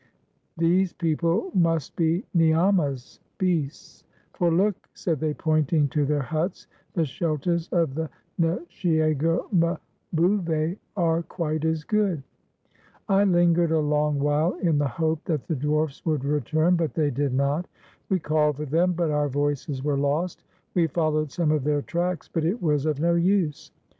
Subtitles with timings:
[0.57, 7.05] These people inust he niamas (beasts); for, look," said they, pointing to their huts, "the
[7.05, 8.09] shelters of the
[8.41, 9.45] nshiego
[10.15, 12.23] mbouve are quite as good."
[13.07, 17.11] I lingered a long while in the hope that the dwarfs would return, but they
[17.11, 17.67] did not.
[18.09, 20.41] We called for them, but our voices were lost;
[20.73, 23.69] we followed some of their tracks, but it was of no use.